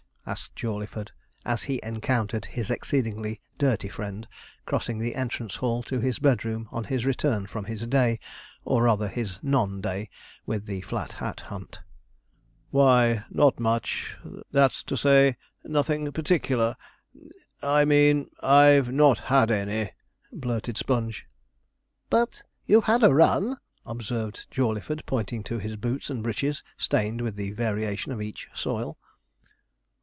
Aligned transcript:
asked 0.23 0.55
Jawleyford, 0.55 1.11
as 1.43 1.63
he 1.63 1.79
encountered 1.83 2.45
his 2.45 2.69
exceedingly 2.69 3.41
dirty 3.57 3.89
friend 3.89 4.27
crossing 4.67 4.99
the 4.99 5.15
entrance 5.15 5.55
hall 5.55 5.81
to 5.83 5.99
his 5.99 6.19
bedroom 6.19 6.69
on 6.71 6.85
his 6.85 7.05
return 7.07 7.47
from 7.47 7.65
his 7.65 7.87
day, 7.87 8.19
or 8.63 8.83
rather 8.83 9.07
his 9.07 9.39
non 9.41 9.81
day, 9.81 10.09
with 10.45 10.67
the 10.67 10.81
'Flat 10.81 11.13
Hat 11.13 11.39
Hunt.' 11.41 11.79
'Why, 12.69 13.25
not 13.31 13.59
much 13.59 14.15
that's 14.51 14.83
to 14.83 14.95
say, 14.95 15.37
nothing 15.65 16.09
particular 16.11 16.77
I 17.63 17.83
mean, 17.83 18.29
I've 18.41 18.91
not 18.91 19.17
had 19.19 19.49
any,' 19.49 19.91
blurted 20.31 20.77
Sponge. 20.77 21.25
'But 22.11 22.43
you've 22.67 22.85
had 22.85 23.01
a 23.03 23.13
run?' 23.13 23.57
observed 23.87 24.45
Jawleyford, 24.51 25.01
pointing 25.07 25.43
to 25.45 25.57
his 25.57 25.75
boots 25.77 26.11
and 26.11 26.21
breeches, 26.23 26.63
stained 26.77 27.21
with 27.21 27.35
the 27.35 27.51
variation 27.51 28.11
of 28.11 28.21
each 28.21 28.47
soil. 28.53 28.97